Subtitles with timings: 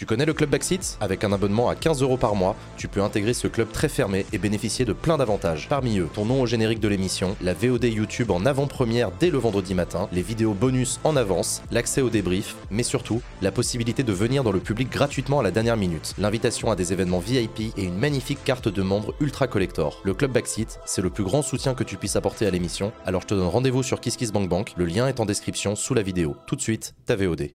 [0.00, 3.02] Tu connais le club Backseat Avec un abonnement à 15 euros par mois, tu peux
[3.02, 5.66] intégrer ce club très fermé et bénéficier de plein d'avantages.
[5.68, 9.36] Parmi eux, ton nom au générique de l'émission, la VOD YouTube en avant-première dès le
[9.36, 14.14] vendredi matin, les vidéos bonus en avance, l'accès au débrief, mais surtout, la possibilité de
[14.14, 17.84] venir dans le public gratuitement à la dernière minute, l'invitation à des événements VIP et
[17.84, 20.00] une magnifique carte de membre ultra collector.
[20.04, 23.20] Le club Backseat, c'est le plus grand soutien que tu puisses apporter à l'émission, alors
[23.20, 26.36] je te donne rendez-vous sur KissKissBankBank, le lien est en description sous la vidéo.
[26.46, 27.50] Tout de suite, ta VOD.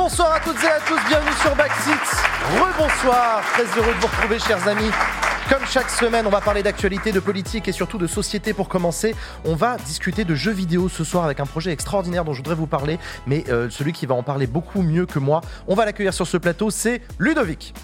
[0.00, 2.24] Bonsoir à toutes et à tous, bienvenue sur Backseat.
[2.54, 4.92] Rebonsoir, très heureux de vous retrouver chers amis.
[5.50, 9.16] Comme chaque semaine, on va parler d'actualité, de politique et surtout de société pour commencer.
[9.44, 12.54] On va discuter de jeux vidéo ce soir avec un projet extraordinaire dont je voudrais
[12.54, 15.84] vous parler, mais euh, celui qui va en parler beaucoup mieux que moi, on va
[15.84, 17.74] l'accueillir sur ce plateau, c'est Ludovic.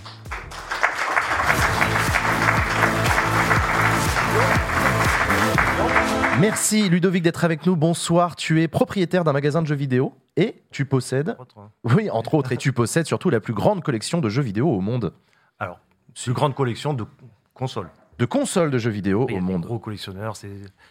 [6.40, 7.76] Merci Ludovic d'être avec nous.
[7.76, 8.36] Bonsoir.
[8.36, 11.36] Tu es propriétaire d'un magasin de jeux vidéo et tu possèdes,
[11.84, 14.80] oui, entre autres, et tu possèdes surtout la plus grande collection de jeux vidéo au
[14.80, 15.12] monde.
[15.58, 15.78] Alors,
[16.14, 17.04] c'est une grande collection de
[17.54, 17.88] consoles.
[18.18, 19.62] De consoles de jeux vidéo au monde.
[19.62, 20.50] gros collectionneurs, c'est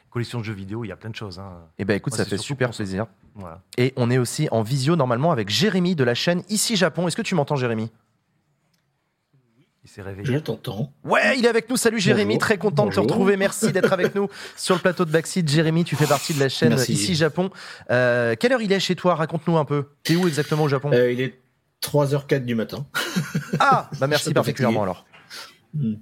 [0.09, 1.40] collection de jeux vidéo, il y a plein de choses.
[1.40, 1.54] hein.
[1.78, 3.06] Eh ben écoute, Moi, ça fait super plaisir.
[3.36, 3.62] Voilà.
[3.78, 7.08] Et on est aussi en visio normalement avec Jérémy de la chaîne Ici Japon.
[7.08, 7.92] Est-ce que tu m'entends Jérémy?
[9.86, 10.26] Il s'est réveillé.
[10.26, 10.94] Je t'entends.
[11.03, 11.76] Ouais, il est avec nous.
[11.76, 12.39] Salut Jérémy, Bonjour.
[12.39, 13.36] très content de te retrouver.
[13.36, 15.45] Merci d'être avec nous sur le plateau de Backseat.
[15.45, 16.94] Jérémy, tu fais partie de la chaîne Merci.
[16.94, 17.50] Ici Japon.
[17.92, 19.16] Euh, quelle heure il est chez toi?
[19.16, 19.88] Raconte-nous un peu.
[20.04, 20.92] T'es où exactement au Japon?
[20.94, 21.38] Euh, il est
[21.81, 22.86] 3h04 du matin.
[23.59, 25.06] Ah, bah merci particulièrement alors.
[25.76, 25.94] Hmm.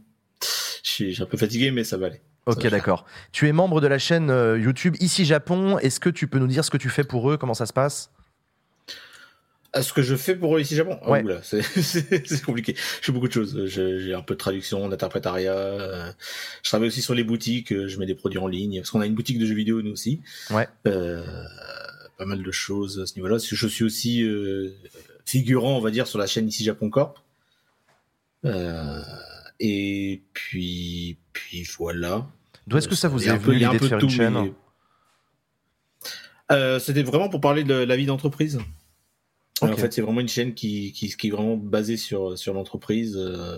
[0.42, 2.22] Je suis, je suis un peu fatigué, mais ça va aller.
[2.46, 3.06] Ok, d'accord.
[3.34, 5.78] Tu es membre de la chaîne euh, YouTube Ici Japon.
[5.80, 7.36] Est-ce que tu peux nous dire ce que tu fais pour eux?
[7.38, 8.10] Comment ça se passe?
[9.74, 11.24] Ah, ce que je fais pour ici Japon Ah, Ouais.
[11.44, 12.76] c'est- compliqué.
[12.76, 13.68] Je fais beaucoup de choses.
[13.68, 15.54] J'ai un peu de traduction, d'interprétariat.
[15.56, 16.12] euh,
[16.62, 17.72] Je travaille aussi sur les boutiques.
[17.72, 18.80] euh, Je mets des produits en ligne.
[18.82, 20.20] Parce qu'on a une boutique de jeux vidéo, nous aussi.
[20.50, 20.68] Ouais.
[20.88, 21.24] Euh,
[22.18, 23.36] pas mal de choses à ce niveau-là.
[23.36, 24.74] Parce que Je suis aussi euh,
[25.26, 27.20] figurant, on va dire, sur la chaîne Ici Japon Corp.
[28.44, 29.02] Euh,
[29.62, 32.28] et puis, puis voilà.
[32.68, 34.52] D'où est-ce que ça vous est un peu- venu l'idée de faire une chaîne mais-
[36.80, 38.60] C'était vraiment pour parler de la vie d'entreprise.
[39.64, 39.74] Euh.
[39.74, 43.16] En fait, c'est vraiment une chaîne qui, qui, qui est vraiment basée sur, sur l'entreprise.
[43.18, 43.58] Euh,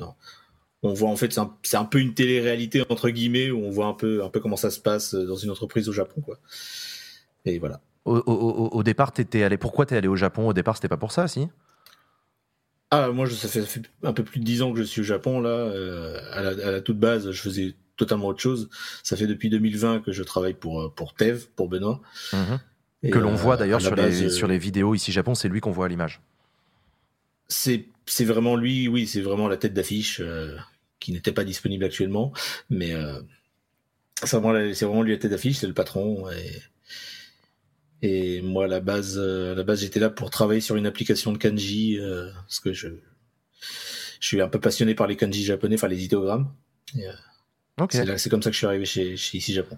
[0.81, 3.69] on voit en fait, c'est un, c'est un peu une télé-réalité entre guillemets où on
[3.69, 6.39] voit un peu, un peu comment ça se passe dans une entreprise au Japon, quoi.
[7.45, 7.79] Et voilà.
[8.05, 9.57] Au, au- au- départ, t'étais allé.
[9.57, 10.47] Pourquoi t'es allé au Japon?
[10.49, 11.47] Au départ, c'était pas pour ça, si?
[12.91, 14.83] Ah, moi, je, ça, fait, ça fait un peu plus de dix ans que je
[14.83, 15.49] suis au Japon là.
[15.49, 18.69] Euh, à, la, à la toute base, je faisais totalement autre chose.
[19.03, 22.01] Ça fait depuis 2020 que je travaille pour euh, pour Tev, pour Benoît.
[23.03, 24.95] Et, Que l'on euh, voit d'ailleurs à la sur, base, les, euh, sur les vidéos
[24.95, 26.21] ici Japon, c'est lui qu'on voit à l'image.
[27.47, 27.85] c'est
[28.21, 30.55] vraiment lui, oui, c'est vraiment la tête d'affiche euh,
[30.99, 32.31] qui n'était pas disponible actuellement,
[32.69, 33.21] mais euh,
[34.23, 36.61] c'est vraiment, vraiment lui la tête d'affiche, c'est le patron et
[38.03, 40.85] et moi à la base, euh, à la base j'étais là pour travailler sur une
[40.85, 42.89] application de kanji euh, parce que je
[44.19, 46.53] je suis un peu passionné par les kanji japonais, enfin les idéogrammes.
[47.77, 47.91] Ok.
[47.93, 49.77] C'est là, c'est comme ça que je suis arrivé chez chez ici Japon.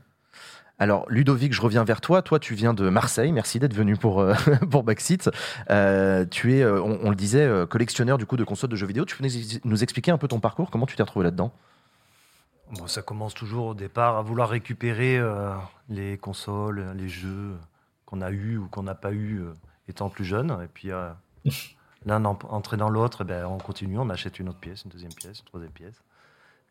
[0.77, 2.21] Alors, Ludovic, je reviens vers toi.
[2.21, 3.31] Toi, tu viens de Marseille.
[3.31, 4.33] Merci d'être venu pour, euh,
[4.71, 5.29] pour Backseat.
[5.69, 8.75] Euh, tu es, euh, on, on le disait, euh, collectionneur du coup de consoles de
[8.75, 9.05] jeux vidéo.
[9.05, 9.25] Tu peux
[9.63, 10.69] nous, expliquer un peu ton parcours?
[10.71, 11.53] Comment tu t'es retrouvé là-dedans?
[12.71, 15.53] Bon, ça commence toujours au départ à vouloir récupérer euh,
[15.87, 17.53] les consoles, les jeux
[18.05, 19.43] qu'on a eu ou qu'on n'a pas eu
[19.87, 20.51] étant plus jeune.
[20.61, 20.89] Et puis
[22.05, 25.13] l'un en- entraînant l'autre, eh ben, on continue, on achète une autre pièce, une deuxième
[25.13, 26.01] pièce, une troisième pièce.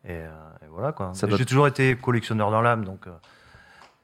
[0.07, 1.13] Et, et voilà quoi.
[1.19, 3.07] Doit- J'ai toujours été collectionneur dans l'âme, donc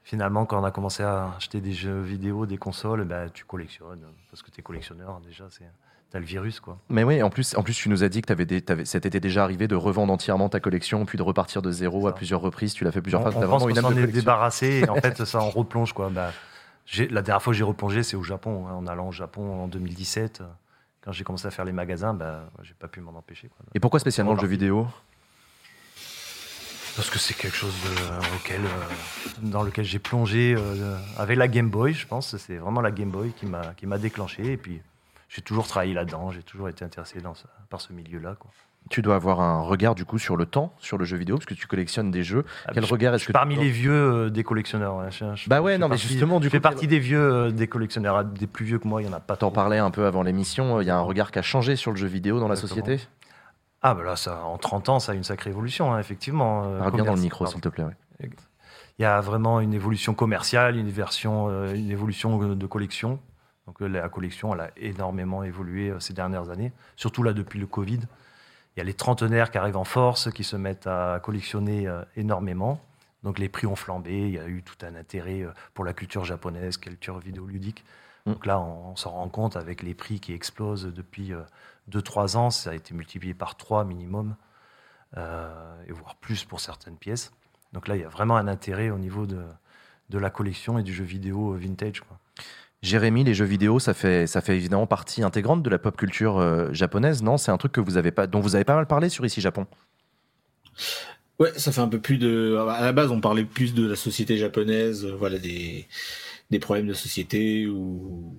[0.04, 4.02] finalement, quand on a commencé à acheter des jeux vidéo, des consoles, ben, tu collectionnes
[4.30, 5.64] parce que tu es collectionneur déjà, c'est
[6.10, 6.76] t'as le virus quoi.
[6.90, 9.00] Mais oui, en plus, en plus, tu nous as dit que avais des, t'avais- ça
[9.00, 12.40] t'était déjà arrivé de revendre entièrement ta collection, puis de repartir de zéro à plusieurs
[12.42, 12.74] reprises.
[12.74, 13.30] Tu l'as fait plusieurs on, fois.
[13.30, 15.48] on pense vraiment qu'on une âme s'en de est débarrassé et en fait ça en
[15.48, 16.10] replonge quoi.
[16.10, 16.30] Bah,
[17.10, 19.68] la dernière fois que j'ai replongé c'est au Japon, hein, en allant au Japon en
[19.68, 20.40] 2017.
[20.42, 20.44] euh,
[21.00, 23.48] Quand j'ai commencé à faire les magasins, bah, j'ai pas pu m'en empêcher.
[23.48, 23.64] Quoi.
[23.74, 24.86] Et pourquoi spécialement le jeu vidéo?
[26.96, 28.68] Parce que c'est quelque chose de- auquel, euh,
[29.42, 32.36] dans lequel j'ai plongé euh, avec la Game Boy, je pense.
[32.36, 34.52] C'est vraiment la Game Boy qui m'a qui m'a déclenché.
[34.52, 34.80] Et puis
[35.28, 37.32] j'ai toujours travaillé là-dedans, j'ai toujours été intéressé dans
[37.70, 38.36] par ce milieu-là.
[38.38, 38.50] quoi.
[38.90, 41.46] Tu dois avoir un regard du coup sur le temps, sur le jeu vidéo, parce
[41.46, 42.44] que tu collectionnes des jeux.
[42.66, 44.96] Ah, Quel je- regard est-ce que tu- parmi les vieux euh, des collectionneurs.
[44.96, 45.10] ouais.
[45.10, 46.98] Je- je- Bah ouais, non, fais mais partie- justement, du je fais coup, partie des
[46.98, 49.50] vieux euh, des collectionneurs, des plus vieux que moi, il y en a pas T'en
[49.52, 51.96] parlais un peu avant l'émission, il y a un regard qui a changé sur le
[51.96, 52.98] jeu vidéo dans la société?
[53.82, 56.64] Ah, bah là, ça, en 30 ans, ça a une sacrée évolution, hein, effectivement.
[56.66, 57.84] euh, Parle bien dans le micro, s'il te plaît.
[57.84, 58.30] ouais.
[58.98, 63.18] Il y a vraiment une évolution commerciale, une, version, euh, une évolution euh, de collection.
[63.66, 67.58] Donc euh, la collection, elle a énormément évolué euh, ces dernières années, surtout là depuis
[67.58, 68.00] le Covid.
[68.76, 72.02] Il y a les trentenaires qui arrivent en force, qui se mettent à collectionner euh,
[72.16, 72.80] énormément.
[73.24, 75.92] Donc les prix ont flambé, il y a eu tout un intérêt euh, pour la
[75.94, 77.84] culture japonaise, culture vidéoludique.
[78.26, 78.32] Mm.
[78.32, 81.32] Donc là, on, s'en rend compte avec les prix qui explosent depuis
[81.90, 82.50] 2-3 ans.
[82.50, 84.36] Ça a été multiplié par 3 minimum,
[85.16, 87.32] et voire plus pour certaines pièces.
[87.72, 89.42] Donc là, il y a vraiment un intérêt au niveau de,
[90.10, 92.00] de la collection et du jeu vidéo vintage.
[92.00, 92.18] Quoi.
[92.82, 96.38] Jérémy, les jeux vidéo, ça fait, ça fait évidemment partie intégrante de la pop culture
[96.38, 97.38] euh, japonaise, non?
[97.38, 99.40] C'est un truc que vous avez pas, dont vous avez pas mal parlé sur Ici
[99.40, 99.66] Japon.
[101.38, 102.56] Ouais, ça fait un peu plus de.
[102.68, 105.86] À la base, on parlait plus de la société japonaise, euh, voilà, des,
[106.52, 108.38] des problèmes de société ou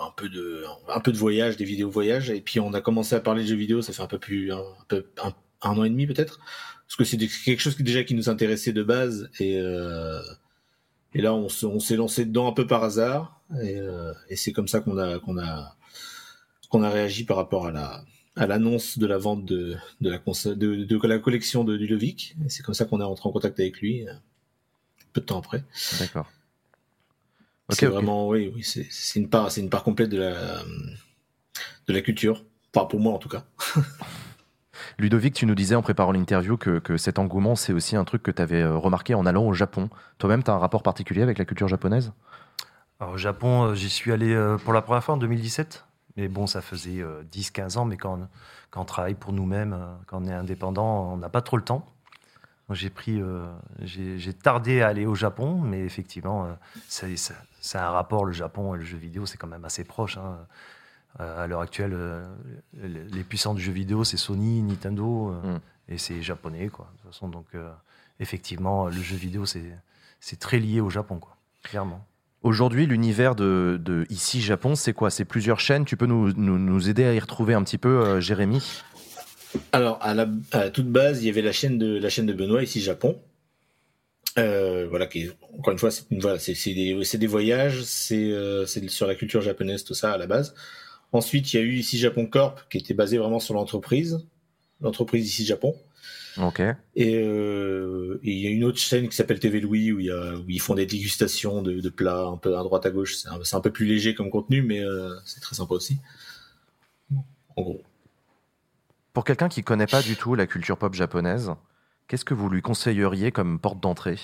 [0.00, 2.30] un peu de, un peu de voyage, des vidéos voyage.
[2.30, 4.52] Et puis on a commencé à parler de jeux vidéo, ça fait un peu plus,
[4.52, 5.32] un, peu, un,
[5.62, 6.40] an et demi peut-être,
[6.86, 9.58] parce que c'est quelque chose qui, déjà qui nous intéressait de base et.
[9.58, 10.20] Euh,
[11.14, 14.80] et là, on, s'est lancé dedans un peu par hasard, et, euh, c'est comme ça
[14.80, 15.76] qu'on a qu'on a
[16.70, 18.02] qu'on a réagi par rapport à la
[18.34, 22.34] à l'annonce de la vente de de la de, de, la collection de Ludovic.
[22.46, 24.14] Et c'est comme ça qu'on est rentré en contact avec lui euh,
[25.12, 25.64] peu de temps après.
[26.00, 26.30] D'accord.
[27.72, 30.62] C'est vraiment oui oui c'est une part c'est une part complète de la
[31.88, 33.44] de la culture, pas pour moi en tout cas.
[34.98, 38.30] Ludovic, tu nous disais en préparant l'interview que, cet engouement, c'est aussi un truc que
[38.30, 39.90] tu avais euh, remarqué en allant au Japon.
[40.18, 42.12] Toi-même, tu as un rapport particulier avec la culture japonaise?
[43.00, 45.84] Au Japon, euh, j'y suis allé euh, pour la première fois en 2017.
[46.16, 47.02] Mais bon, ça faisait
[47.32, 48.28] 10-15 ans, mais quand on,
[48.70, 49.74] quand on travaille pour nous-mêmes,
[50.06, 51.86] quand on est indépendant, on n'a pas trop le temps.
[52.74, 53.20] J'ai pris,
[53.82, 56.56] j'ai tardé à aller au Japon, mais effectivement,
[56.88, 60.18] c'est un rapport, le Japon et le jeu vidéo, c'est quand même assez proche.
[60.18, 60.38] Hein.
[61.20, 62.24] Euh, à l'heure actuelle, euh,
[62.82, 65.60] les puissants du jeu vidéo, c'est Sony, Nintendo, euh, mm.
[65.90, 66.68] et c'est japonais.
[66.68, 66.88] Quoi.
[66.92, 67.46] De toute façon, donc,
[68.18, 72.06] effectivement, le jeu vidéo, c'est très lié au Japon, quoi, clairement.
[72.42, 75.10] Aujourd'hui, l'univers de, de, Ici Japon, c'est quoi?
[75.10, 75.84] C'est plusieurs chaînes?
[75.84, 78.82] Tu peux nous, nous, aider à y retrouver un petit peu, Jérémy?
[79.72, 80.26] Alors, à la,
[80.70, 83.18] toute base, il y avait la chaîne de, la chaîne de Benoît, Ici Japon.
[84.36, 88.32] voilà, qui, encore une fois, c'est voilà, des, des, voyages, c'est
[88.88, 90.54] sur la culture japonaise, tout ça à la base.
[91.12, 94.24] Ensuite, il y a eu ici Japon Corp, qui était basé vraiment sur l'entreprise,
[94.80, 95.76] l'entreprise ici Japon.
[96.38, 96.60] Ok.
[96.60, 100.10] Euh, et il y a une autre chaîne qui s'appelle TV Louis où, il y
[100.10, 103.16] a, où ils font des dégustations de, plats un peu à droite à gauche.
[103.16, 105.98] C'est un, peu plus léger comme contenu, mais euh, c'est très sympa aussi.
[107.56, 107.82] En gros.
[109.12, 111.52] Pour quelqu'un qui connaît pas du tout la culture pop japonaise,
[112.08, 114.18] qu'est-ce que vous lui conseilleriez comme porte d'entrée?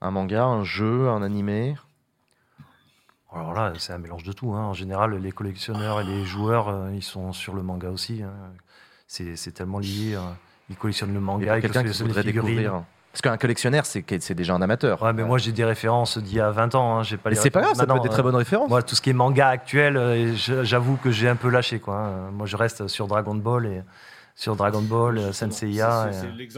[0.00, 1.76] Un manga, un jeu, un animé?
[3.32, 4.52] Alors là, c'est un mélange de tout.
[4.54, 4.64] Hein.
[4.64, 8.22] En général, les collectionneurs et les joueurs, euh, ils sont sur le manga aussi.
[8.22, 8.32] Hein.
[9.06, 10.16] C'est tellement lié.
[10.16, 10.36] Hein.
[10.70, 11.58] Ils collectionnent le manga.
[11.58, 12.84] Et quelqu'un qui voudrait découvrir.
[13.20, 15.02] Parce qu'un collectionneur, c'est déjà un amateur.
[15.02, 17.02] Ouais, mais moi j'ai des références d'il y a 20 ans.
[17.02, 17.34] J'ai pas.
[17.34, 18.68] C'est pas grave, ça peut être des très bonnes références.
[18.68, 21.80] Moi, tout ce qui est manga actuel, euh, j'avoue que j'ai un peu lâché.
[21.80, 22.30] Quoi.
[22.32, 23.82] Moi, je reste sur Dragon Ball et
[24.36, 26.10] sur Dragon Ball, Senseiya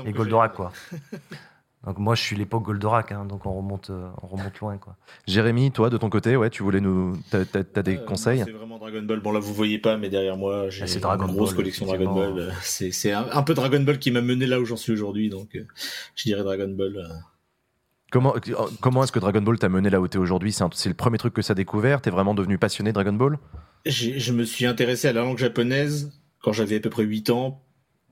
[0.04, 0.72] et, et Goldorak, quoi.
[1.86, 4.76] Donc moi, je suis l'époque Goldorak, hein, donc on remonte, euh, on remonte loin.
[4.76, 4.96] Quoi.
[5.26, 8.52] Jérémy, toi, de ton côté, ouais, tu voulais nous, t'as, as, des euh, conseils C'est
[8.52, 9.20] vraiment Dragon Ball.
[9.20, 12.52] Bon là, vous voyez pas, mais derrière moi, j'ai ah, une grosse collection Dragon Ball.
[12.60, 15.56] C'est, c'est un, peu Dragon Ball qui m'a mené là où j'en suis aujourd'hui, donc
[15.56, 15.66] euh,
[16.16, 17.08] je dirais Dragon Ball.
[18.10, 18.34] Comment,
[18.82, 20.52] comment est-ce que Dragon Ball t'a mené là où t'es aujourd'hui?
[20.52, 22.02] C'est, c'est le premier truc que ça a découvert?
[22.02, 23.38] T'es vraiment devenu passionné Dragon Ball?
[23.86, 26.12] Je me suis intéressé à la langue japonaise
[26.42, 27.62] quand j'avais à peu près 8 ans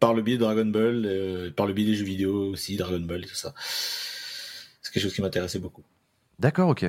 [0.00, 3.00] par le biais de Dragon Ball, euh, par le biais des jeux vidéo aussi, Dragon
[3.00, 3.54] Ball et tout ça.
[4.82, 5.82] C'est quelque chose qui m'intéressait beaucoup.
[6.38, 6.86] D'accord, ok.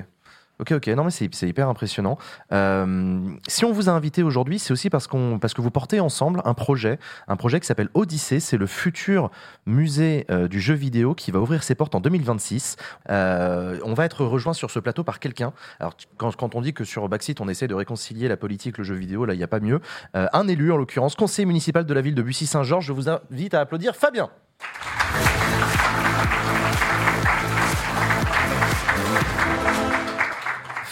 [0.60, 2.18] Ok, ok, non mais c'est hyper impressionnant.
[2.52, 5.08] Euh, si on vous a invité aujourd'hui, c'est aussi parce,
[5.40, 7.00] parce que vous portez ensemble un projet,
[7.30, 8.42] un projet qui s'appelle Odyssée.
[8.42, 9.32] C'est le futur
[9.66, 12.76] musée euh, du jeu vidéo qui va ouvrir ses portes en 2026.
[13.10, 15.54] Euh, on va être rejoint sur ce plateau par quelqu'un.
[15.80, 18.84] Alors quand, quand, on dit que sur Backseat on essaie de réconcilier la politique, le
[18.84, 19.80] jeu vidéo, là il n'y a pas mieux.
[20.14, 22.86] un élu en l'occurrence, conseiller municipal de la ville de Bussy-Saint-Georges.
[22.86, 24.30] Je vous invite à applaudir Fabien.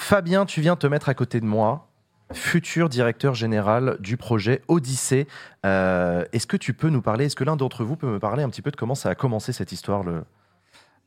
[0.07, 1.89] Fabien, tu viens te mettre à côté de moi,
[2.31, 5.27] futur directeur général du projet Odyssée.
[5.65, 8.41] Euh, est-ce que tu peux nous parler, est-ce que l'un d'entre vous peut me parler
[8.41, 10.23] un petit peu de comment ça a commencé cette histoire le...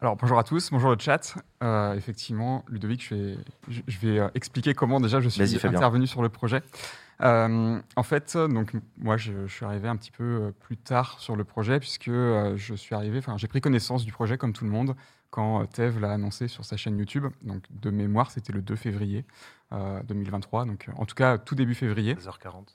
[0.02, 1.34] Alors bonjour à tous, bonjour le chat.
[1.62, 3.38] Euh, effectivement, Ludovic, je vais,
[3.88, 6.60] je vais, euh, expliquer comment déjà je suis intervenu sur le projet.
[7.22, 11.44] en fait, donc moi, je, je, suis arrivé un petit peu plus tard sur le
[11.44, 14.94] projet puisque je suis arrivé, enfin, j'ai pris connaissance du projet comme tout le monde
[15.30, 17.26] quand euh, Tev l'a annoncé sur sa chaîne YouTube.
[17.42, 19.24] Donc, de mémoire, c'était le 2 février
[19.70, 20.62] 2023.
[20.62, 22.14] Euh, donc, en tout cas, tout début février.
[22.14, 22.74] 16h40.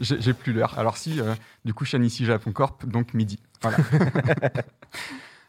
[0.00, 0.78] J'ai plus l'heure.
[0.78, 3.40] Alors, si, euh, du coup, chaîne ici Japon Corp, donc midi.
[3.62, 3.78] Voilà.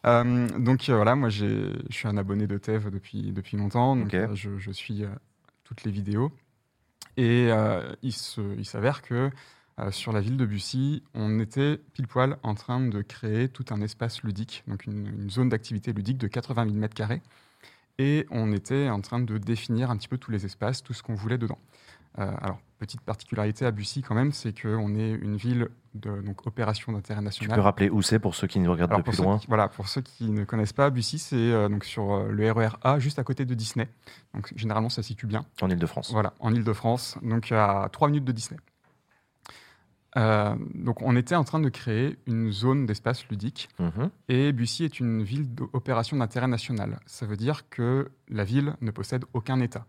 [0.57, 3.95] donc, voilà, moi, je suis un abonné de Tev depuis, depuis longtemps.
[3.95, 5.03] Donc, je, je, suis
[5.63, 6.31] toutes les vidéos.
[7.17, 7.49] Et
[8.01, 8.13] il
[8.65, 9.29] s'avère il que
[9.79, 13.65] euh, sur la ville de Bussy, on était pile poil en train de créer tout
[13.71, 17.19] un espace ludique, donc une, zone d'activité ludique de 80 000 m2.
[18.00, 21.03] et on était en train de définir un petit peu tous les espaces, tout ce
[21.03, 21.59] qu'on voulait dedans.
[22.17, 26.48] Euh, alors, petite particularité à Bussy quand même, c'est qu'on est une ville de donc,
[26.48, 27.50] opération d'intérêt national.
[27.50, 29.39] Tu peux rappeler où c'est pour ceux qui nous regardent depuis loin?
[29.48, 32.69] Voilà, pour ceux qui ne connaissent pas, Bussy, c'est euh, donc sur euh, le RER
[32.83, 33.88] A, juste à côté de Disney.
[34.33, 35.45] Donc généralement, ça se situe bien.
[35.62, 36.12] En Ile-de-France.
[36.12, 38.59] Voilà, en Ile-de-France, donc à 3 minutes de Disney.
[40.15, 44.09] Donc on était en train de créer une zone d'espace ludique mhm.
[44.27, 46.99] et Bussy est une ville d'opération d'intérêt national.
[47.05, 49.85] Ça veut dire que la ville ne possède aucun État.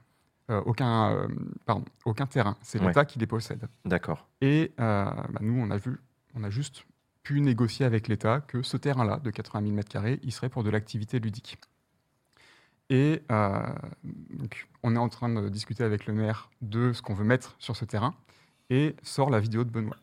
[0.50, 1.28] Euh, aucun, euh,
[1.64, 2.56] pardon, aucun terrain.
[2.60, 3.68] C'est l'État qui les possède.
[3.84, 4.26] D'accord.
[4.40, 5.98] Et euh, bah, nous, on a vu,
[6.34, 6.84] on a juste
[7.22, 10.70] pu négocier avec l'État que ce terrain-là, de 80 000 m2, il serait pour de
[10.70, 11.58] l'activité ludique.
[12.88, 13.22] Et
[14.02, 17.54] donc, on est en train de discuter avec le maire de ce qu'on veut mettre
[17.60, 18.16] sur ce terrain,
[18.68, 19.96] et sort la vidéo de Benoît.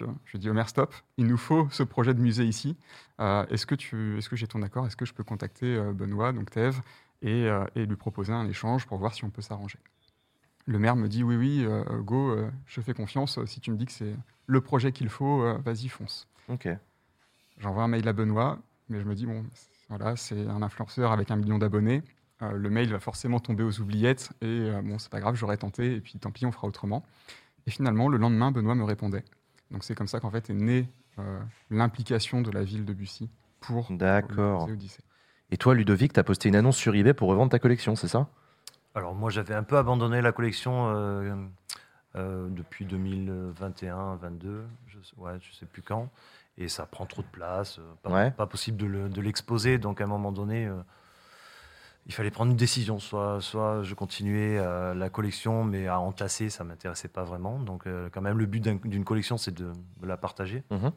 [0.00, 2.76] Donc, je dis au maire, stop, il nous faut ce projet de musée ici.
[3.18, 4.86] est-ce que, tu, est-ce que j'ai ton accord?
[4.86, 6.80] Est-ce que je peux contacter Benoît, donc Thèves,
[7.22, 9.78] et, et, lui proposer un échange pour voir si on peut s'arranger?
[10.70, 13.44] Le maire me dit oui, oui, euh, go, euh, je fais confiance.
[13.44, 14.14] Si tu me dis que c'est
[14.46, 16.28] le projet qu'il faut, euh, vas-y, fonce.
[16.48, 16.68] Ok.
[17.58, 19.44] J'envoie un mail à Benoît, mais je me dis bon,
[19.88, 22.02] voilà, c'est un influenceur avec un million d'abonnés.
[22.40, 26.00] le mail va forcément tomber aux oubliettes et bon, c'est pas grave, j'aurais tenté et
[26.00, 27.04] puis tant pis, on fera autrement.
[27.66, 29.24] Et finalement, le lendemain, Benoît me répondait.
[29.70, 30.88] Donc c'est comme ça qu'en fait est née
[31.70, 33.28] l'implication de la ville de Bussy
[33.60, 33.86] pour.
[33.90, 34.68] D'accord.
[35.50, 38.08] Et toi, Ludovic, tu as posté une annonce sur eBay pour revendre ta collection, c'est
[38.08, 38.28] ça?
[38.94, 41.34] Alors moi j'avais un peu abandonné la collection euh,
[42.16, 46.08] euh, depuis 2021-22, je, ouais, je sais plus quand,
[46.58, 50.32] et ça prend trop de place, euh, pas, possible de l'exposer, donc à un moment
[50.32, 50.68] donné
[52.06, 52.98] il fallait prendre une décision.
[52.98, 54.58] Soit, soit je continuais
[54.94, 57.58] la collection, mais à entasser, ça m'intéressait pas vraiment.
[57.58, 60.64] Donc, quand même, le but d'une collection, c'est de, la partager.
[60.70, 60.88] Mmh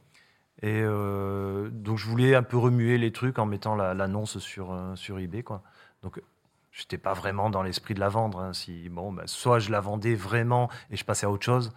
[0.61, 5.43] et donc, je voulais un peu remuer les trucs en mettant l'annonce sur, sur eBay.
[5.43, 5.61] Quoi.
[6.03, 6.21] Donc,
[6.81, 8.39] n'étais pas vraiment dans l'esprit de la vendre.
[8.39, 8.53] Hein.
[8.53, 11.71] Si, bon, bah, soit je la vendais vraiment et je passais à autre chose,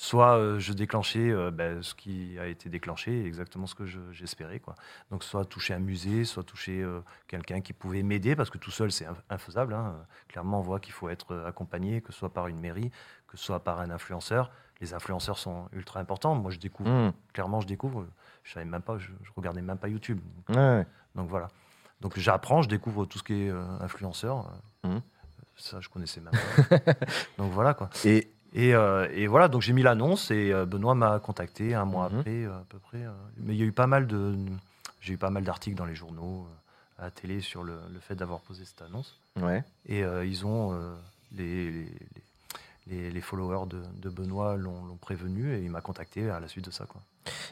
[0.00, 4.58] soit euh, je déclenchais euh, bah, ce qui a été déclenché, exactement ce que j'espérais.
[4.58, 4.74] quoi.
[5.10, 8.70] Donc soit toucher un musée, soit toucher euh, quelqu'un qui pouvait m'aider, parce que tout
[8.70, 9.74] seul c'est infaisable.
[9.74, 9.94] Hein.
[10.28, 12.90] Clairement, on voit qu'il faut être accompagné, que ce soit par une mairie,
[13.28, 14.50] que ce soit par un influenceur.
[14.80, 16.34] Les influenceurs sont ultra importants.
[16.34, 17.12] Moi, je découvre, mmh.
[17.34, 18.06] clairement, je découvre.
[18.42, 20.18] Je savais même pas, je, regardais même pas YouTube.
[20.48, 21.48] donc voilà.
[22.00, 24.50] Donc j'apprends, je découvre tout ce qui est influenceur.
[24.82, 24.96] Mmh.
[25.56, 26.78] Ça, je connaissais même pas.
[27.36, 27.90] donc voilà quoi.
[28.06, 31.84] Et, et, euh, et voilà, donc j'ai mis l'annonce et euh, Benoît m'a contacté un
[31.84, 32.18] mois mmh.
[32.18, 33.04] après, à peu près.
[33.38, 34.34] mais il y a eu pas mal de,
[35.00, 36.46] j'ai eu pas mal d'articles dans les journaux,
[36.98, 39.18] à la télé sur le, le fait d'avoir posé cette annonce.
[39.40, 39.64] Ouais.
[39.86, 40.78] Et ils ont
[41.36, 41.86] les,
[42.86, 46.70] les, les, followers de, Benoît l'ont prévenu et il m'a contacté à la suite de
[46.70, 46.86] ça.
[46.86, 47.00] Quoi.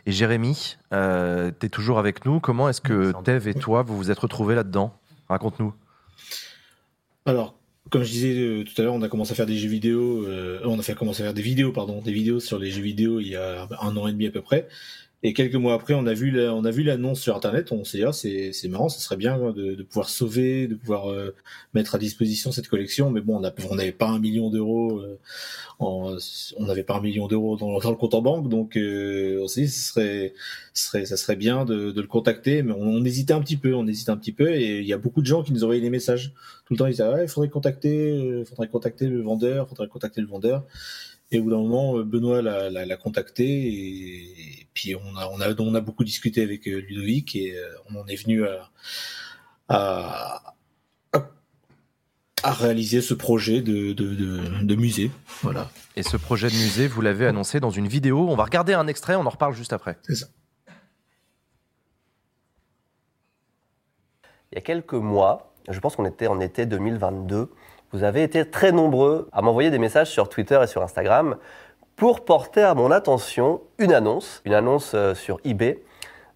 [0.07, 2.41] Et Jérémy, euh, tu es toujours avec nous.
[2.41, 4.95] Comment est-ce que Tev et toi, vous vous êtes retrouvés là-dedans?
[5.29, 5.75] Raconte-nous.
[7.27, 7.55] Alors,
[7.91, 10.25] comme je disais euh, tout à l'heure, on a commencé à faire des jeux vidéo.
[10.27, 12.83] Euh, on a fait commencer à faire des vidéos, pardon, des vidéos sur les jeux
[12.83, 14.69] vidéo il y a un an et demi à peu près.
[15.25, 17.73] Et quelques mois après, on a vu on a vu l'annonce sur internet.
[17.73, 20.77] On s'est dit ah, c'est c'est marrant, ça serait bien de, de pouvoir sauver, de
[20.77, 21.35] pouvoir euh,
[21.75, 23.11] mettre à disposition cette collection.
[23.11, 25.19] Mais bon, on n'avait pas un million d'euros, euh,
[25.81, 26.17] on
[26.61, 29.69] n'avait pas un million d'euros dans, le compte en banque, donc euh, on s'est dit
[29.69, 30.35] ce serait,
[30.73, 32.63] serait ça serait bien de, de le contacter.
[32.63, 34.55] Mais on, hésitait un petit peu, on hésitait un petit peu.
[34.55, 36.33] Et il y a beaucoup de gens qui nous envoyaient des messages
[36.65, 36.87] tout le temps.
[36.87, 40.65] Ils disaient ah, il faudrait contacter, faudrait contacter le vendeur, faudrait contacter le vendeur.
[41.31, 45.75] Et au bout d'un moment, Benoît l'a contacté et puis on a, on a, on
[45.75, 48.71] a beaucoup discuté avec euh, Ludovic et euh, on en est venu à,
[49.69, 50.55] à,
[52.43, 54.15] à réaliser ce projet de, de,
[54.63, 55.11] de, musée.
[55.43, 55.71] Voilà.
[55.97, 58.29] Et ce projet de musée, vous l'avez annoncé dans une vidéo.
[58.29, 59.99] On va regarder un extrait, on en reparle juste après.
[60.03, 60.27] C'est ça.
[64.51, 67.51] Il y a quelques mois, je pense qu'on était en été 2022,
[67.93, 71.37] vous avez été très nombreux à m'envoyer des messages sur Twitter et sur Instagram
[71.97, 75.83] pour porter à mon attention une annonce, une annonce euh, sur eBay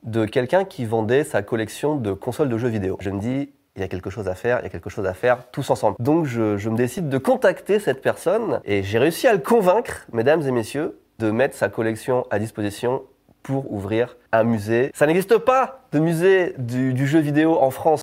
[0.02, 2.96] de quelqu'un qui vendait sa collection de consoles de jeux vidéo.
[3.00, 5.06] Je me dis, il y a quelque chose à faire, il y a quelque chose
[5.06, 5.96] à faire tous ensemble.
[5.98, 10.42] Donc je, me décide de contacter cette personne et j'ai réussi à le convaincre, mesdames
[10.42, 13.02] et messieurs, de mettre sa collection à disposition
[13.42, 14.90] pour ouvrir un musée.
[14.94, 18.01] Ça n'existe pas de musée du, jeu vidéo en France.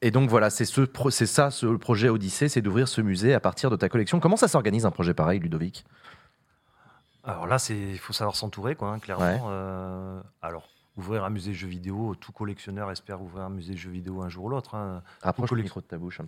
[0.00, 3.68] Et donc voilà, c'est ce, ça, ce projet Odyssée, c'est d'ouvrir ce musée à partir
[3.70, 4.20] de ta collection.
[4.20, 5.84] Comment ça s'organise un projet pareil, Ludovic?
[7.24, 9.48] Alors là, il faut savoir s'entourer, quoi, hein, clairement.
[9.50, 13.78] Euh, alors, ouvrir un musée de jeux vidéo, tout collectionneur espère ouvrir un musée de
[13.78, 14.76] jeux vidéo un jour ou l'autre.
[14.76, 15.02] Hein.
[15.20, 16.20] Rapproche le micro de ta bouche.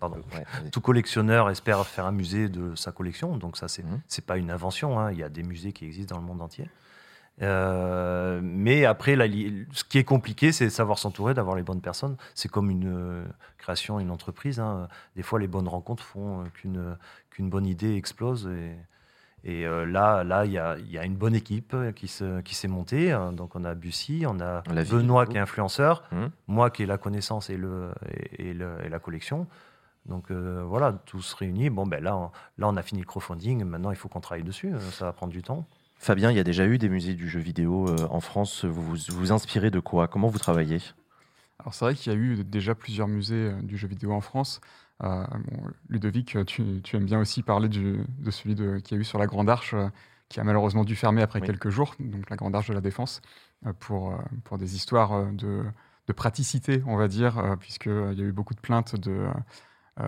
[0.73, 4.23] tout collectionneur espère faire un musée de sa collection, donc ça, c'est n'est mmh.
[4.27, 4.99] pas une invention.
[4.99, 5.13] Hein.
[5.13, 6.69] Il y a des musées qui existent dans le monde entier.
[7.41, 12.17] Mais après, ce qui est compliqué, c'est de savoir s'entourer, d'avoir les bonnes personnes.
[12.35, 13.25] C'est comme une
[13.59, 14.61] création, une entreprise.
[14.61, 14.89] Hein.
[15.17, 16.97] Des fois, les bonnes rencontres font qu'une
[17.31, 18.49] qu'une bonne idée explose.
[18.49, 18.77] Et,
[19.43, 22.55] et euh, là, là, il y a, y a, une bonne équipe qui se, qui
[22.55, 23.17] s'est montée.
[23.33, 26.27] Donc on a Bussy, on a Benoît qui est influenceur, mmh.
[26.49, 27.91] moi qui ai la connaissance et le
[28.39, 29.47] et, le, et la collection.
[30.07, 31.71] Donc euh, voilà, tous réunis.
[31.71, 33.65] Bon ben là, on, là on a fini le crowdfunding.
[33.65, 34.73] Maintenant, il faut qu'on travaille dessus.
[34.93, 35.67] Ça va prendre du temps.
[36.01, 38.65] Fabien, il y a déjà eu des musées du jeu vidéo euh, en France.
[38.65, 40.09] Vous, vous vous inspirez de quoi?
[40.09, 40.79] Comment vous travaillez?
[41.59, 44.63] Alors c'est vrai qu'il y a eu déjà plusieurs musées du jeu vidéo en France.
[45.05, 45.27] Euh,
[45.91, 46.63] Ludovic, tu,
[46.95, 49.89] aimes bien aussi parler de celui qu'il y a eu sur la Grande Arche, euh,
[50.31, 53.21] qui a malheureusement dû fermer après quelques jours, donc la Grande Arche de la Défense,
[53.67, 55.65] euh, pour, pour des histoires de,
[56.07, 59.33] de praticité, on va dire, puisqu'il y a eu beaucoup de plaintes de, euh,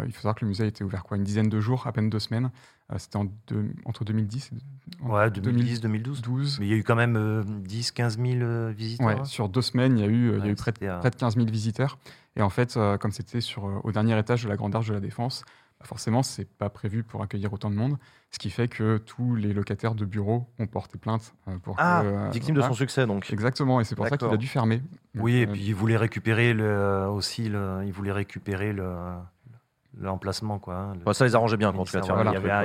[0.06, 1.92] il faut savoir que le musée a été ouvert quoi, une dizaine de jours, à
[1.92, 2.50] peine deux semaines.
[2.92, 3.26] Euh, c'était en
[3.84, 6.22] entre 2010 et ouais, 2010, 2012.
[6.22, 6.60] 12.
[6.60, 9.06] Mais il y a eu quand même 10, 15 000 visiteurs.
[9.06, 11.10] Ouais, sur deux semaines, il y a eu, il y a eu près, de, près,
[11.10, 11.98] de, 15 000 visiteurs.
[12.36, 14.94] Et en fait, euh, comme c'était sur au dernier étage de la Grande Arche de
[14.94, 15.44] la Défense,
[15.80, 17.98] bah, forcément, c'est pas prévu pour accueillir autant de monde,
[18.30, 22.54] ce qui fait que tous les locataires de bureaux ont porté plainte pour ah, victime
[22.54, 23.30] de son succès donc.
[23.32, 24.82] Exactement, et c'est pour ça qu'il a dû fermer.
[25.14, 28.86] Oui, et puis il voulait récupérer le, aussi, le, il voulait récupérer le,
[30.00, 30.58] l'emplacement.
[30.58, 32.00] Quoi, hein, ça les arrangeait bien, en tout cas.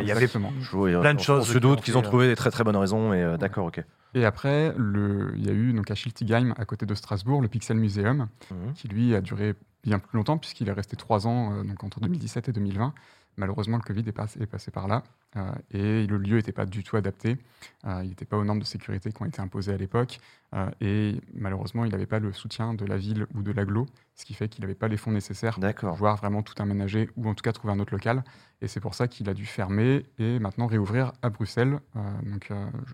[0.01, 1.49] il y avait, plein de choses.
[1.49, 3.13] On se doute qu'ils ont trouvé des très très bonnes raisons.
[3.13, 3.83] Et euh, d'accord, ok.
[4.13, 7.47] Et après, le, il y a eu donc à Schiltigheim, à côté de Strasbourg, le
[7.47, 8.73] Pixel Museum, mhm.
[8.73, 11.99] qui lui a duré bien plus longtemps puisqu'il est resté trois ans, euh, donc entre
[11.99, 12.93] 2017 et 2020.
[13.37, 15.03] Malheureusement, le Covid est passé, est passé par là
[15.35, 17.37] euh, et le lieu n'était pas du tout adapté.
[17.85, 20.19] Euh, il n'était pas aux normes de sécurité qui ont été imposées à l'époque
[20.55, 24.25] euh, et malheureusement, il n'avait pas le soutien de la ville ou de l'aglo, ce
[24.25, 27.35] qui fait qu'il n'avait pas les fonds nécessaires pour pouvoir vraiment tout aménager ou en
[27.35, 28.23] tout cas trouver un autre local.
[28.61, 31.79] Et c'est pour ça qu'il a dû fermer et maintenant réouvrir à Bruxelles.
[32.23, 32.51] donc,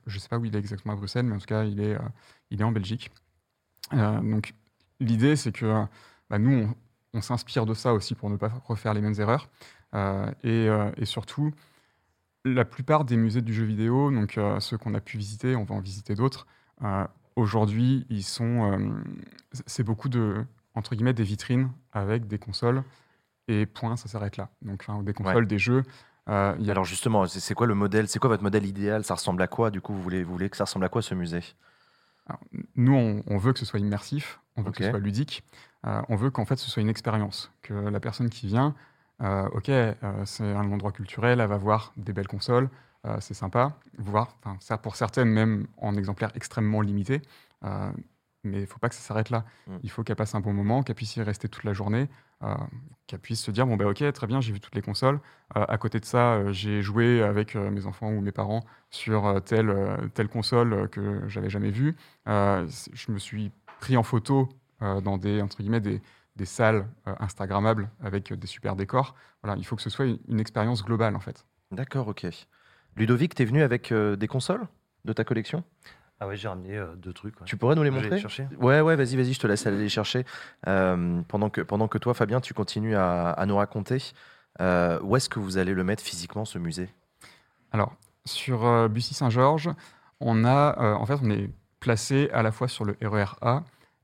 [0.07, 1.79] je ne sais pas où il est exactement à Bruxelles, mais en tout cas, il
[1.79, 1.97] est,
[2.51, 3.11] il est en Belgique.
[3.93, 4.53] donc,
[4.99, 5.85] l'idée, c'est que
[6.29, 6.75] bah, nous, on,
[7.13, 9.47] on s'inspire de ça aussi pour ne pas refaire les mêmes erreurs.
[9.93, 11.51] Euh, euh, et, surtout,
[12.45, 15.63] la plupart des musées du jeu vidéo, donc euh, ceux qu'on a pu visiter, on
[15.63, 16.47] va en visiter d'autres,
[17.35, 19.01] aujourd'hui, ils sont.
[19.65, 22.83] c'est beaucoup de, entre guillemets, des vitrines avec des consoles,
[23.47, 24.49] et point, ça s'arrête là.
[24.61, 25.83] Donc, des consoles, des jeux.
[26.25, 29.03] Alors justement, c'est quoi le modèle C'est quoi votre modèle idéal?
[29.03, 31.01] Ça ressemble à quoi Du coup, vous voulez, vous voulez que ça ressemble à quoi
[31.01, 31.43] ce musée?
[32.75, 35.43] Nous, on, veut que ce soit immersif, on veut que ce soit ludique,
[35.83, 38.75] on veut qu'en fait ce soit une expérience, que la personne qui vient,
[39.21, 39.93] euh, ok, euh,
[40.25, 42.69] c'est un endroit culturel, elle va voir des belles consoles,
[43.05, 44.35] euh, c'est sympa, voir,
[44.81, 47.21] pour certaines même en exemplaires extrêmement limités,
[48.45, 49.45] mais il ne faut pas que ça s'arrête là.
[49.67, 49.77] Mm.
[49.83, 52.09] Il faut qu'elle passe un bon moment, qu'elle puisse y rester toute la journée,
[53.07, 55.21] qu'elle puisse se dire bon ben ok très bien j'ai vu toutes les consoles.
[55.55, 59.73] à côté de ça j'ai joué avec mes enfants ou mes parents sur telle
[60.13, 61.95] telle console que j'avais jamais vue.
[62.25, 64.49] je me suis pris en photo
[64.81, 66.01] dans des entre guillemets des
[66.35, 69.15] des salles euh, Instagrammables avec des super décors.
[69.43, 71.45] Voilà, il faut que ce soit une, expérience globale en fait.
[71.71, 72.25] D'accord, ok.
[72.95, 74.65] Ludovic, tu es venu avec euh, des consoles
[75.05, 75.63] de ta collection?
[76.19, 77.35] Ah ouais, j'ai ramené euh, deux trucs.
[77.45, 78.19] Tu pourrais nous les montrer?
[78.19, 80.25] chercher Ouais, ouais, vas-y, vas-y, je te laisse aller les chercher.
[80.63, 83.97] pendant, que, pendant que toi, Fabien, tu continues à, nous raconter,
[84.59, 86.89] où est-ce que vous allez le mettre physiquement, ce musée?
[87.71, 89.71] Alors, sur Bussy Saint-Georges,
[90.19, 93.63] on a, en fait, on est placé à la fois sur le RER A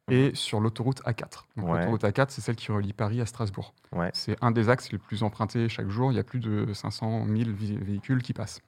[0.09, 1.43] et sur l'autoroute A4.
[1.57, 3.73] L'autoroute A4, c'est celle qui relie Paris à Strasbourg.
[4.13, 6.11] C'est un des axes les plus empruntés chaque jour.
[6.11, 8.61] Il y a plus de 500 000 véhicules qui passent.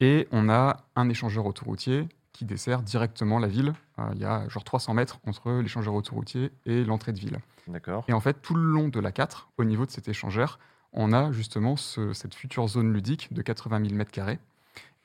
[0.00, 3.74] Et on a un échangeur autoroutier qui dessert directement la ville.
[3.98, 7.40] Euh, il y a genre 300 mètres entre l'échangeur autoroutier et l'entrée de ville.
[7.66, 8.04] D'accord.
[8.06, 10.60] Et en fait, tout le long de l'A4, au niveau de cet échangeur,
[10.92, 14.38] on a justement cette future zone ludique de 80 000 mètres carrés.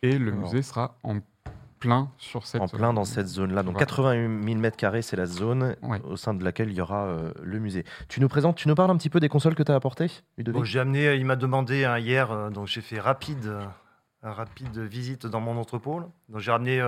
[0.04, 1.20] Et le musée sera en
[1.84, 3.62] plein sur cette En plein dans cette zone-là.
[3.64, 7.06] Donc 88 000 mètres carrés, c'est la zone au sein de laquelle il y aura
[7.06, 7.84] euh, le musée.
[8.08, 10.10] Tu nous présentes, tu nous parles un petit peu des consoles que tu as apportées,
[10.64, 13.66] J'ai amené, il m'a demandé hein, hier, euh, donc j'ai fait rapide, euh,
[14.22, 16.02] rapide visite dans mon entrepôt.
[16.30, 16.82] Donc j'ai ramené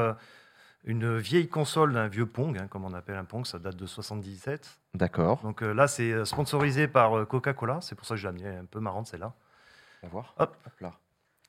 [0.86, 3.86] une vieille console d'un vieux Pong, hein, comme on appelle un Pong, ça date de
[3.86, 4.80] 77.
[4.94, 5.42] D'accord.
[5.44, 9.08] Donc là, c'est sponsorisé par Coca-Cola, c'est pour ça que j'ai amené un peu marrante,
[9.08, 9.34] celle-là.
[10.04, 10.36] On va voir.
[10.38, 10.56] Hop.
[10.66, 10.94] Hop là.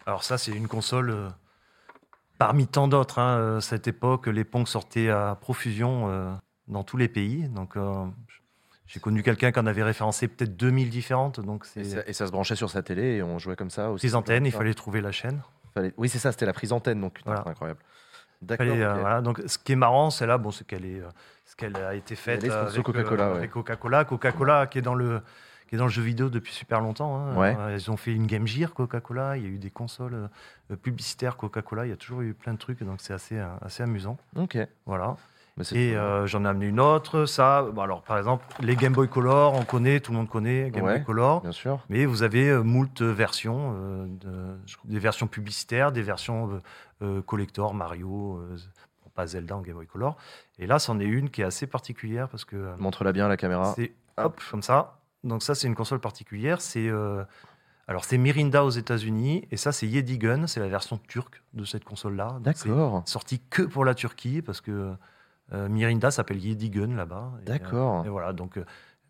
[0.05, 1.33] Alors ça, c'est une console
[2.39, 6.33] Parmi tant d'autres, hein, euh, cette époque, les pongs sortaient à profusion euh,
[6.69, 7.49] dans tous les pays.
[7.49, 8.05] Donc, euh,
[8.87, 11.41] j'ai connu quelqu'un qui en avait référencé peut-être 2000 différentes.
[11.41, 13.91] Donc et ça, et, ça, se branchait sur sa télé et on jouait comme ça
[13.91, 14.03] aussi.
[14.03, 15.41] Prise antenne, il fallait trouver la chaîne.
[15.97, 17.81] Oui, c'est ça, c'était la prise antenne, donc incroyable.
[18.43, 19.23] D'accord.
[19.23, 21.03] Donc, ce qui est marrant, c'est là, bon, c'est qu'elle est,
[21.45, 23.47] ce qu'elle a été faite avec Coca-Cola.
[23.49, 25.23] Coca-Cola, Coca-Cola qui est dans le
[25.69, 27.17] qui est dans le jeu vidéo depuis super longtemps.
[27.17, 27.73] Hein.
[27.73, 30.29] Ils ont fait une Game Gear Coca-Cola, il y a eu des consoles
[30.83, 34.17] publicitaires Coca-Cola, il y a toujours eu plein de trucs, donc c'est assez, assez amusant.
[34.37, 34.59] Ok.
[34.87, 35.17] Voilà.
[35.73, 35.95] Et
[36.27, 37.67] j'en ai amené une autre, ça.
[37.79, 41.03] alors, par exemple, les Game Boy Color, on connaît, tout le monde connaît Game Boy
[41.03, 41.43] Color.
[41.43, 41.81] Bien sûr.
[41.89, 44.09] Mais vous avez moult versions,
[44.85, 46.61] des versions publicitaires, des versions
[47.27, 48.41] collector, Mario,
[49.17, 50.17] pas Zelda en Game Boy Color.
[50.61, 52.55] Et là, c'en est une qui est assez particulière parce que.
[52.55, 53.73] Euh, Montre-la bien la caméra.
[53.75, 54.96] C'est hop, comme ça.
[55.27, 56.61] Donc, ça, c'est une console particulière.
[56.61, 56.89] C'est.
[56.89, 57.25] Euh,
[57.89, 60.47] alors, c'est Mirinda aux États-Unis et ça, c'est Yedigun.
[60.47, 62.39] C'est la version turque de cette console-là.
[62.41, 63.03] D'accord.
[63.07, 64.93] Sorti que pour la Turquie parce que
[65.53, 67.33] euh, Mirinda s'appelle Yedigun là-bas.
[67.45, 68.05] D'accord.
[68.05, 68.59] et, voilà, donc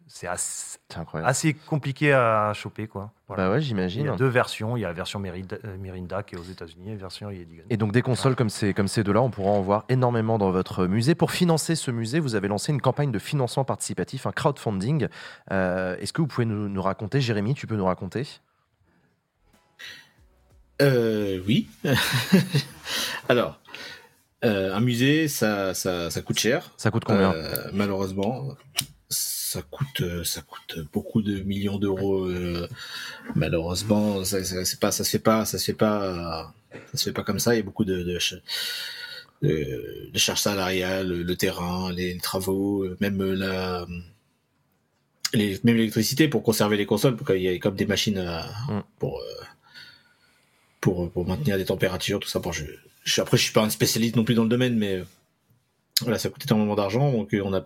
[0.09, 2.87] c'est assez, compliqué à choper.
[2.87, 3.11] Quoi.
[3.29, 4.03] Bah ouais, j'imagine.
[4.03, 4.77] Il y a deux versions.
[4.77, 7.64] Il y a la version euh, Mirinda, qui est aux États-Unis et la version Yedigun.
[7.71, 10.53] Et donc des consoles comme ces, comme ces deux-là, on pourra en voir énormément dans
[10.53, 11.16] votre musée.
[11.16, 15.09] Pour financer ce musée, vous avez lancé une campagne de financement participatif, un crowdfunding.
[15.51, 18.29] Euh, est-ce que vous pouvez nous, raconter, Jérémy, tu peux nous raconter?
[20.81, 21.69] Euh, Oui.
[23.29, 23.59] Alors,
[24.42, 26.71] un musée, ça, ça, ça, coûte cher.
[26.77, 27.35] Ça coûte combien?
[27.73, 28.55] Malheureusement,
[29.46, 32.68] ça coûte euh, ça coûte beaucoup de millions d'euros euh,
[33.37, 34.24] malheureusement.
[34.24, 37.12] Ça, ça c'est pas ça se fait pas ça se fait pas ça se fait
[37.12, 37.54] pas comme ça.
[37.54, 38.02] Il y a beaucoup de
[39.42, 43.87] de, de, charges salariales le terrain les, travaux même la
[45.32, 48.20] les, même l'électricité pour conserver les consoles parce qu'il y a comme des machines
[48.68, 48.82] mm.
[48.98, 49.44] pour, euh,
[50.80, 52.40] pour pour maintenir des températures tout ça.
[52.40, 52.64] Pour je,
[53.04, 55.04] je après je suis pas un spécialiste non plus dans le domaine mais
[56.00, 57.12] voilà ça coûte énormément d'argent.
[57.12, 57.64] Donc on a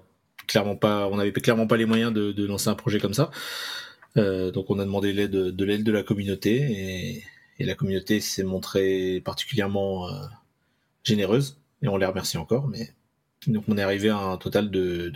[0.50, 3.30] clairement pas, on n'avait clairement pas les moyens de, lancer un projet comme ça.
[4.16, 7.22] Euh, donc on a demandé l'aide de, l'aide de la communauté
[7.58, 10.12] et, la communauté s'est montrée particulièrement euh,
[11.04, 12.66] généreuse et on les remercie encore.
[12.68, 12.94] Mais
[13.46, 15.12] donc on est arrivé à un total de,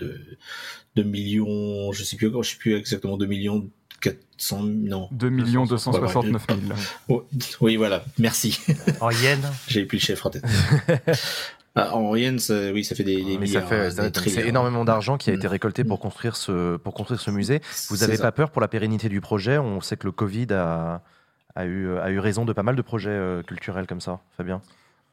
[0.94, 3.68] de, millions, je sais plus je sais plus exactement 2 millions
[4.02, 6.46] 400 non 2 millions 269
[7.08, 7.26] 000.
[7.62, 8.60] oui voilà, merci.
[9.00, 9.46] En yens.
[9.68, 10.44] J'ai plus le chiffre en tête.
[11.76, 13.64] Ah, en yens, oui, ça fait des, des milliards.
[14.26, 15.50] C'est énormément d'argent qui a été mm.
[15.50, 17.60] récolté pour construire ce, pour construire ce musée.
[17.90, 19.58] Vous n'avez pas peur pour la pérennité du projet?
[19.58, 21.02] On sait que le Covid a,
[21.56, 24.62] a, eu, a eu raison de pas mal de projets euh, culturels comme ça, Fabien.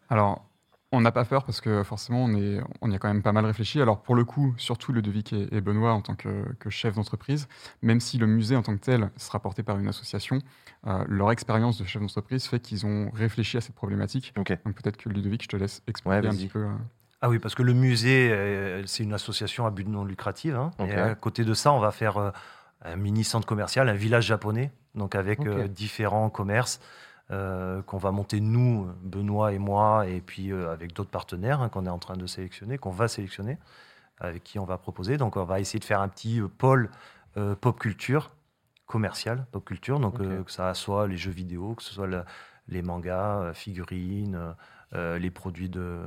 [0.10, 0.45] Alors,
[0.91, 3.32] on n'a pas peur parce que forcément, on, est, on y a quand même pas
[3.32, 3.82] mal réfléchi.
[3.82, 6.30] Alors, pour le coup, surtout Ludovic et, et Benoît en tant que,
[6.69, 7.47] chef d'entreprise,
[7.82, 10.39] même si le musée en tant que tel sera porté par une association,
[10.88, 14.34] euh, leur expérience de chef d'entreprise fait qu'ils ont réfléchi à cette problématique.
[14.36, 16.65] Donc, peut-être que Ludovic, je te laisse expliquer un petit peu.
[16.65, 16.75] Euh.
[17.21, 20.54] Ah oui, parce que le musée, euh, c'est une association à but non lucratif.
[20.56, 20.71] Hein.
[20.80, 22.34] Et à côté de ça, on va faire
[22.84, 26.82] un mini centre commercial, un village japonais, donc avec différents commerces.
[27.31, 31.69] Euh, qu'on va monter nous, Benoît et moi, et puis euh, avec d'autres partenaires hein,
[31.69, 33.57] qu'on est en train de sélectionner, qu'on va sélectionner,
[34.19, 35.15] avec qui on va proposer.
[35.15, 36.89] Donc on va essayer de faire un petit euh, pôle
[37.61, 38.31] pop culture
[38.85, 42.09] commercial, pop culture, donc que ça soit les jeux vidéo, que ce soit
[42.67, 44.37] les mangas, figurines,
[44.93, 45.99] les produits de,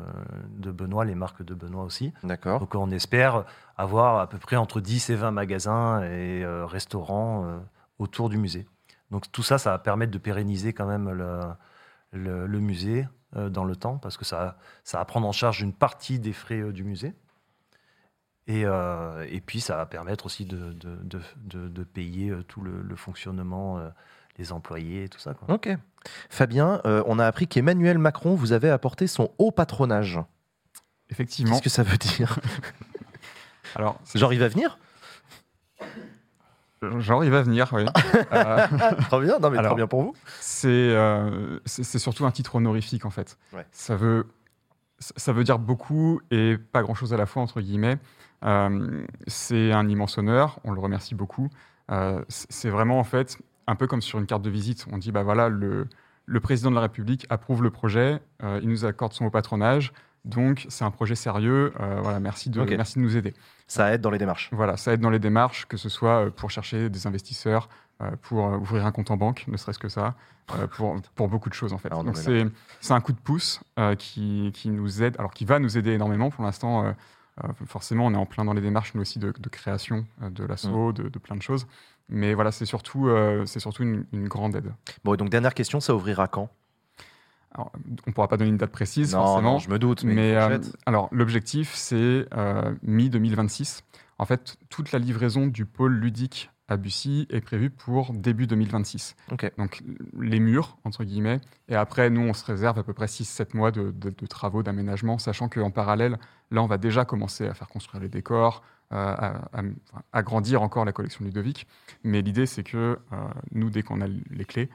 [0.51, 2.13] de, Benoît, les marques de Benoît aussi.
[2.25, 2.61] D'accord.
[2.61, 3.47] Donc on espère
[3.79, 7.63] avoir à peu près entre 10 et 20 magasins et restaurants
[7.99, 8.67] autour du musée.
[9.15, 11.09] Donc tout ça, ça va permettre de pérenniser quand même
[12.11, 15.73] le, musée euh, dans le temps, parce que ça, ça va prendre en charge une
[15.73, 17.15] partie des frais euh, du musée.
[18.49, 23.81] Et, euh, et, puis ça va permettre aussi de, de, payer tout le, fonctionnement,
[24.37, 25.33] les employés, tout ça.
[25.33, 25.55] Quoi.
[25.55, 25.69] Ok.
[26.29, 30.19] Fabien, on a appris qu'Emmanuel Macron vous avait apporté son haut patronage.
[31.09, 31.53] Effectivement.
[31.53, 32.37] Qu'est-ce que ça veut dire?
[33.77, 34.77] Alors, Genre, il va venir?
[36.99, 37.85] Genre, il va venir, oui.
[38.33, 38.67] euh,
[39.09, 40.15] trop bien, non mais trop bien pour vous.
[40.65, 43.39] Euh, c'est surtout un titre honorifique en fait.
[43.73, 44.27] Ça veut
[44.99, 47.99] ça veut dire beaucoup et pas grand chose à la fois entre guillemets.
[48.45, 51.51] Euh, c'est un immense honneur, on le remercie beaucoup.
[51.91, 54.87] Euh, c'est vraiment en fait un peu comme sur une carte de visite.
[54.93, 55.89] On dit bah voilà le
[56.27, 59.93] le président de la République approuve le projet, il nous accorde son haut patronage.
[60.25, 61.73] Donc, c'est un projet sérieux.
[61.79, 63.35] voilà, merci de, merci de nous aider.
[63.67, 64.51] Ça aide dans les démarches.
[64.53, 67.69] Voilà, ça aide dans les démarches, que ce soit euh, pour chercher des investisseurs,
[68.03, 70.15] euh, pour euh, ouvrir un compte en banque, ne serait-ce que ça,
[70.73, 71.89] pour, pour beaucoup de choses en fait.
[71.89, 73.63] Donc c'est un coup de pouce
[73.99, 76.95] qui, qui, nous aide, alors qui va nous aider énormément pour l'instant.
[77.67, 80.93] forcément, on est en plein dans les démarches, nous aussi, de, création de l'assaut, mm.
[80.93, 81.67] de, de, plein de choses.
[82.11, 83.09] Mais voilà, c'est surtout,
[83.47, 84.75] c'est surtout une, une, grande aide.
[85.03, 86.51] Bon, et donc dernière question, ça ouvrira quand?
[87.57, 87.71] On
[88.07, 89.59] ne pourra pas donner une date précise, forcément.
[89.59, 90.05] je me doute.
[90.05, 93.83] Mais, euh, alors, l'objectif, c'est euh, mi-2026.
[94.19, 99.17] En fait, toute la livraison du pôle ludique à Bussy est prévu pour début 2026.
[99.59, 99.83] Donc
[100.19, 101.41] les murs, entre guillemets.
[101.69, 103.93] Et après, nous, on se réserve à peu près 6-7 mois de,
[104.27, 106.19] travaux d'aménagement, sachant qu'en parallèle,
[106.51, 108.63] là, on va déjà commencer à faire construire les décors,
[108.93, 109.63] euh, à,
[110.13, 111.67] agrandir encore la collection Ludovic.
[112.03, 112.99] Mais l'idée, c'est que
[113.53, 114.71] nous, dès qu'on a les clés,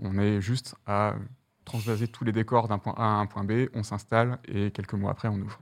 [0.00, 1.14] on est juste à
[1.64, 4.94] transvaser tous les décors d'un point A à un point B, on s'installe et quelques
[4.94, 5.60] mois après, on ouvre.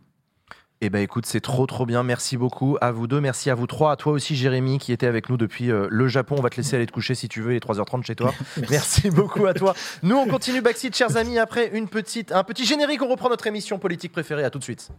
[0.83, 2.03] Eh ben écoute, c'est trop trop bien.
[2.03, 5.07] Merci beaucoup à vous deux, merci à vous trois, à toi aussi Jérémy qui était
[5.07, 6.37] avec nous depuis euh, le Japon.
[6.39, 8.33] On va te laisser aller te coucher si tu veux, il est 3h30 chez toi.
[8.71, 9.11] merci.
[9.11, 9.75] beaucoup à toi.
[10.03, 13.47] Nous on continue Backseat chers amis après une petite un petit générique, on reprend notre
[13.47, 14.45] émission politique préférée.
[14.45, 14.91] À tout de suite.